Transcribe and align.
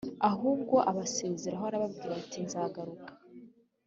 ahubwo 0.29 0.75
abasezeraho 0.89 1.63
arababwira 1.69 2.13
ati 2.21 2.37
nzagaruka 2.45 3.11